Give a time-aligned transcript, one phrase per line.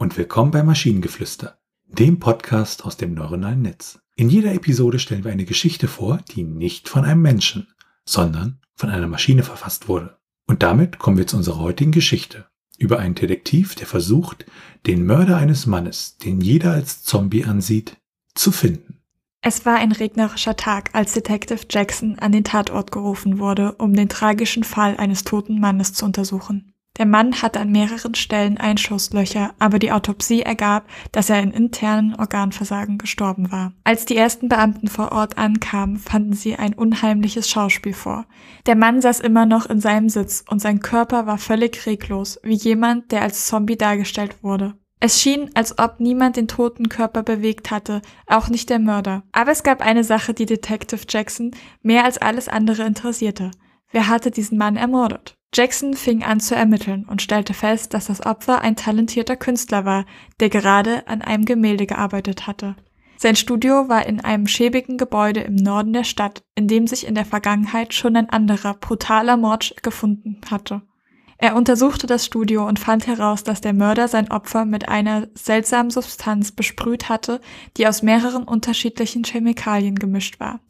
[0.00, 4.00] und willkommen bei Maschinengeflüster, dem Podcast aus dem neuronalen Netz.
[4.16, 7.68] In jeder Episode stellen wir eine Geschichte vor, die nicht von einem Menschen,
[8.04, 10.18] sondern von einer Maschine verfasst wurde.
[10.48, 12.46] Und damit kommen wir zu unserer heutigen Geschichte
[12.78, 14.44] über einen Detektiv, der versucht,
[14.88, 17.96] den Mörder eines Mannes, den jeder als Zombie ansieht,
[18.34, 18.98] zu finden.
[19.40, 24.08] Es war ein regnerischer Tag, als Detective Jackson an den Tatort gerufen wurde, um den
[24.08, 26.74] tragischen Fall eines toten Mannes zu untersuchen.
[26.98, 32.16] Der Mann hatte an mehreren Stellen Einschusslöcher, aber die Autopsie ergab, dass er in internen
[32.16, 33.72] Organversagen gestorben war.
[33.84, 38.26] Als die ersten Beamten vor Ort ankamen, fanden sie ein unheimliches Schauspiel vor.
[38.66, 42.56] Der Mann saß immer noch in seinem Sitz und sein Körper war völlig reglos, wie
[42.56, 44.74] jemand, der als Zombie dargestellt wurde.
[45.00, 49.22] Es schien, als ob niemand den toten Körper bewegt hatte, auch nicht der Mörder.
[49.30, 51.52] Aber es gab eine Sache, die Detective Jackson
[51.82, 53.52] mehr als alles andere interessierte.
[53.92, 55.37] Wer hatte diesen Mann ermordet?
[55.54, 60.04] Jackson fing an zu ermitteln und stellte fest, dass das Opfer ein talentierter Künstler war,
[60.40, 62.76] der gerade an einem Gemälde gearbeitet hatte.
[63.16, 67.16] Sein Studio war in einem schäbigen Gebäude im Norden der Stadt, in dem sich in
[67.16, 70.82] der Vergangenheit schon ein anderer, brutaler Mord gefunden hatte.
[71.38, 75.90] Er untersuchte das Studio und fand heraus, dass der Mörder sein Opfer mit einer seltsamen
[75.90, 77.40] Substanz besprüht hatte,
[77.76, 80.60] die aus mehreren unterschiedlichen Chemikalien gemischt war.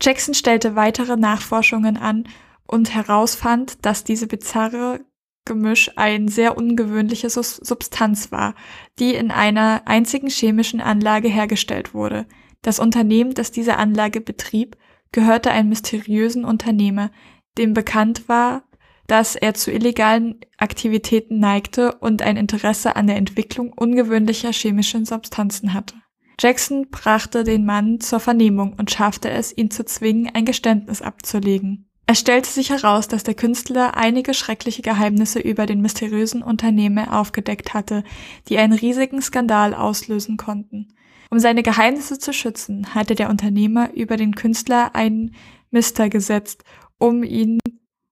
[0.00, 2.24] Jackson stellte weitere Nachforschungen an
[2.68, 5.00] und herausfand, dass diese bizarre
[5.44, 8.54] Gemisch ein sehr ungewöhnliche Substanz war,
[8.98, 12.26] die in einer einzigen chemischen Anlage hergestellt wurde.
[12.60, 14.76] Das Unternehmen, das diese Anlage betrieb,
[15.10, 17.10] gehörte einem mysteriösen Unternehmer,
[17.56, 18.64] dem bekannt war,
[19.06, 25.72] dass er zu illegalen Aktivitäten neigte und ein Interesse an der Entwicklung ungewöhnlicher chemischen Substanzen
[25.72, 25.94] hatte.
[26.38, 31.87] Jackson brachte den Mann zur Vernehmung und schaffte es, ihn zu zwingen, ein Geständnis abzulegen.
[32.10, 37.74] Es stellte sich heraus, dass der Künstler einige schreckliche Geheimnisse über den mysteriösen Unternehmer aufgedeckt
[37.74, 38.02] hatte,
[38.48, 40.88] die einen riesigen Skandal auslösen konnten.
[41.30, 45.34] Um seine Geheimnisse zu schützen, hatte der Unternehmer über den Künstler einen
[45.70, 46.64] Mister gesetzt,
[46.96, 47.58] um ihn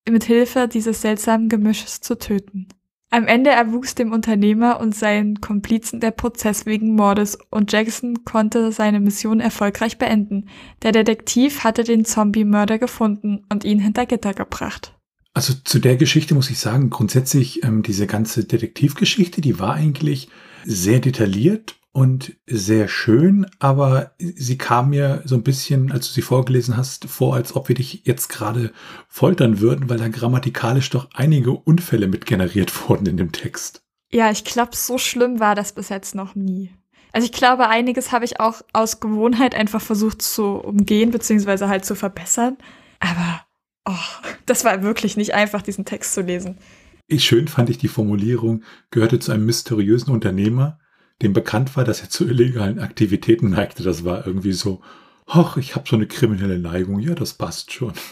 [0.07, 2.69] mit Hilfe dieses seltsamen Gemisches zu töten.
[3.17, 8.73] Am Ende erwuchs dem Unternehmer und seinen Komplizen der Prozess wegen Mordes und Jackson konnte
[8.73, 10.51] seine Mission erfolgreich beenden.
[10.83, 14.93] Der Detektiv hatte den Zombie-Mörder gefunden und ihn hinter Gitter gebracht.
[15.33, 20.29] Also zu der Geschichte muss ich sagen, grundsätzlich ähm, diese ganze Detektivgeschichte, die war eigentlich
[20.67, 26.21] sehr detailliert und sehr schön, aber sie kam mir so ein bisschen, als du sie
[26.21, 28.71] vorgelesen hast, vor, als ob wir dich jetzt gerade
[29.09, 33.83] foltern würden, weil da grammatikalisch doch einige Unfälle mit generiert wurden in dem Text.
[34.13, 36.71] Ja, ich glaube, so schlimm war das bis jetzt noch nie.
[37.13, 41.87] Also ich glaube, einiges habe ich auch aus Gewohnheit einfach versucht zu umgehen, beziehungsweise halt
[41.87, 42.59] zu verbessern.
[43.01, 43.47] Aber,
[43.87, 46.59] oh, das war wirklich nicht einfach, diesen Text zu lesen.
[47.07, 50.79] Ich schön fand ich die Formulierung, gehörte zu einem mysteriösen Unternehmer,
[51.23, 53.83] dem bekannt war, dass er zu illegalen Aktivitäten neigte.
[53.83, 54.83] Das war irgendwie so,
[55.27, 57.01] ach, ich habe so eine kriminelle Neigung.
[57.01, 57.93] Ja, das passt schon.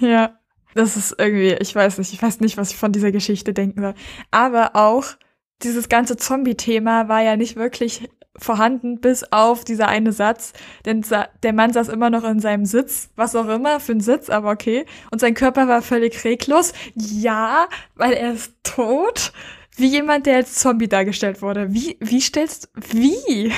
[0.00, 0.38] Ja,
[0.74, 3.80] das ist irgendwie, ich weiß nicht, ich weiß nicht, was ich von dieser Geschichte denken
[3.80, 3.94] soll.
[4.30, 5.04] Aber auch
[5.62, 10.52] dieses ganze Zombie-Thema war ja nicht wirklich vorhanden, bis auf dieser eine Satz.
[10.84, 11.04] Denn
[11.42, 14.50] der Mann saß immer noch in seinem Sitz, was auch immer für ein Sitz, aber
[14.50, 14.86] okay.
[15.10, 16.72] Und sein Körper war völlig reglos.
[16.94, 19.32] Ja, weil er ist tot.
[19.78, 21.72] Wie jemand, der als Zombie dargestellt wurde.
[21.72, 23.52] Wie, wie stellst, wie?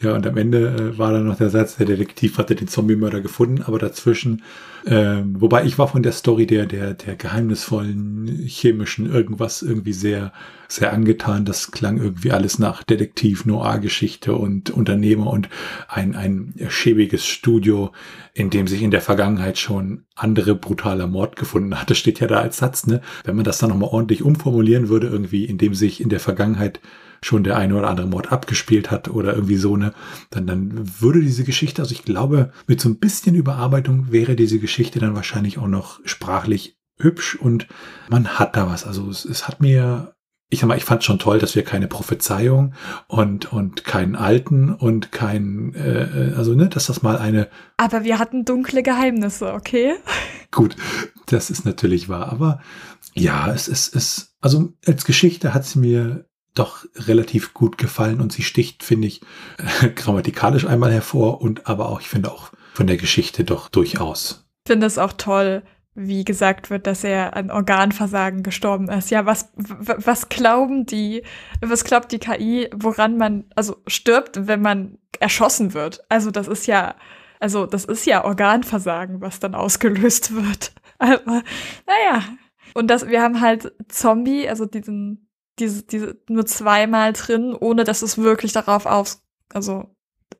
[0.00, 3.20] Ja, und am Ende äh, war dann noch der Satz, der Detektiv hatte den Zombie-Mörder
[3.20, 4.42] gefunden, aber dazwischen,
[4.86, 10.32] ähm, wobei ich war von der Story der, der, der geheimnisvollen chemischen irgendwas irgendwie sehr,
[10.68, 11.44] sehr angetan.
[11.44, 15.48] Das klang irgendwie alles nach Detektiv, Noir-Geschichte und Unternehmer und
[15.88, 17.90] ein, ein schäbiges Studio,
[18.34, 21.90] in dem sich in der Vergangenheit schon andere brutaler Mord gefunden hat.
[21.90, 23.00] Das steht ja da als Satz, ne?
[23.24, 26.78] Wenn man das dann nochmal ordentlich umformulieren würde, irgendwie, in dem sich in der Vergangenheit
[27.22, 29.92] schon der eine oder andere Mord abgespielt hat oder irgendwie so, ne,
[30.30, 34.58] dann, dann würde diese Geschichte, also ich glaube, mit so ein bisschen Überarbeitung wäre diese
[34.58, 37.66] Geschichte dann wahrscheinlich auch noch sprachlich hübsch und
[38.08, 38.86] man hat da was.
[38.86, 40.14] Also es, es hat mir
[40.50, 42.72] ich sag mal, ich fand schon toll, dass wir keine Prophezeiung
[43.06, 47.48] und und keinen Alten und kein, äh, also ne, dass das mal eine.
[47.76, 49.94] Aber wir hatten dunkle Geheimnisse, okay?
[50.50, 50.76] Gut,
[51.26, 52.60] das ist natürlich wahr, aber
[53.12, 56.24] ja, es ist es, also als Geschichte hat es mir
[56.58, 59.20] doch relativ gut gefallen und sie sticht, finde ich,
[59.82, 64.46] äh, grammatikalisch einmal hervor und aber auch, ich finde auch von der Geschichte doch durchaus.
[64.64, 65.62] Ich finde es auch toll,
[65.94, 69.10] wie gesagt wird, dass er an Organversagen gestorben ist.
[69.10, 71.24] Ja, was, was glauben die,
[71.60, 76.04] was glaubt die KI, woran man, also stirbt, wenn man erschossen wird?
[76.08, 76.94] Also das ist ja,
[77.40, 80.72] also das ist ja Organversagen, was dann ausgelöst wird.
[80.98, 81.42] Aber,
[81.86, 82.22] naja.
[82.74, 85.27] Und das, wir haben halt Zombie, also diesen
[85.58, 89.22] diese, diese nur zweimal drin, ohne dass es wirklich darauf aus,
[89.52, 89.88] also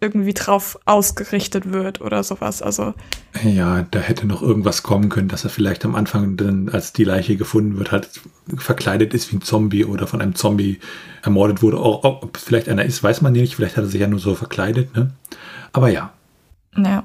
[0.01, 2.63] irgendwie drauf ausgerichtet wird oder sowas.
[2.63, 2.95] Also
[3.43, 7.05] ja, da hätte noch irgendwas kommen können, dass er vielleicht am Anfang dann, als die
[7.05, 8.09] Leiche gefunden wird, halt
[8.57, 10.79] verkleidet ist wie ein Zombie oder von einem Zombie
[11.23, 11.79] ermordet wurde.
[11.79, 13.57] Auch, ob vielleicht einer ist, weiß man nicht.
[13.57, 14.95] Vielleicht hat er sich ja nur so verkleidet.
[14.97, 15.11] Ne?
[15.73, 16.13] Aber ja.
[16.77, 17.05] Ja.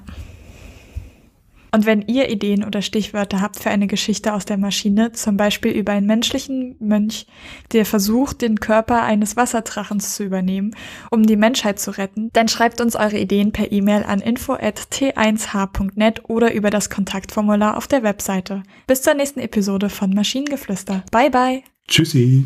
[1.73, 5.71] Und wenn ihr Ideen oder Stichwörter habt für eine Geschichte aus der Maschine, zum Beispiel
[5.71, 7.25] über einen menschlichen Mönch,
[7.71, 10.75] der versucht, den Körper eines Wasserdrachens zu übernehmen,
[11.09, 16.53] um die Menschheit zu retten, dann schreibt uns eure Ideen per E-Mail an info@t1h.net oder
[16.53, 18.61] über das Kontaktformular auf der Webseite.
[18.85, 21.03] Bis zur nächsten Episode von Maschinengeflüster.
[21.11, 21.63] Bye bye.
[21.87, 22.45] Tschüssi.